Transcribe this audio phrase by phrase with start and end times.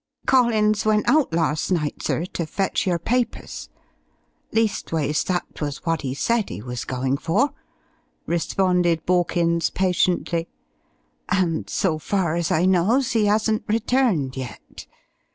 [0.25, 3.69] "Collins went out last night, sir, to fetch your papers.
[4.51, 7.51] Leastways that was what he said he was goin' for,"
[8.25, 10.49] responded Borkins patiently,
[11.29, 14.87] "and so far as I knows he 'asn't returned yet.